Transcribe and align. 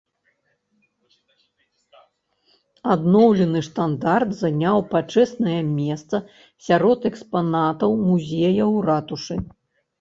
Адноўлены 2.95 3.63
штандар 3.69 4.21
заняў 4.41 4.77
пачэснае 4.95 5.61
месца 5.77 6.15
сярод 6.67 6.99
экспанатаў 7.13 7.91
музея 8.11 8.53
ў 8.53 8.77
ратушы. 8.91 9.35